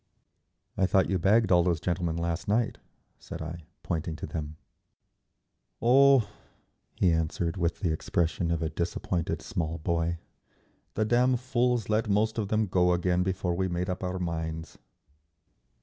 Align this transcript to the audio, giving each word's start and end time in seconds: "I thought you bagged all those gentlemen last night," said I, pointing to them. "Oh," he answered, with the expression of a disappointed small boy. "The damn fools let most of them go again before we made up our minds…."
"I 0.77 0.87
thought 0.87 1.11
you 1.11 1.19
bagged 1.19 1.51
all 1.51 1.61
those 1.61 1.79
gentlemen 1.79 2.17
last 2.17 2.47
night," 2.47 2.79
said 3.19 3.39
I, 3.39 3.65
pointing 3.83 4.15
to 4.15 4.25
them. 4.25 4.57
"Oh," 5.79 6.27
he 6.95 7.11
answered, 7.11 7.55
with 7.55 7.81
the 7.81 7.93
expression 7.93 8.49
of 8.49 8.63
a 8.63 8.69
disappointed 8.69 9.43
small 9.43 9.77
boy. 9.77 10.17
"The 10.95 11.05
damn 11.05 11.37
fools 11.37 11.87
let 11.87 12.09
most 12.09 12.39
of 12.39 12.47
them 12.47 12.65
go 12.65 12.93
again 12.93 13.21
before 13.21 13.53
we 13.53 13.67
made 13.67 13.91
up 13.91 14.03
our 14.03 14.17
minds…." 14.17 14.79